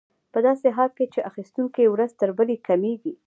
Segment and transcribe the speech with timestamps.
[0.33, 3.13] په داسې حال کې چې اخیستونکي ورځ تر بلې کمېږي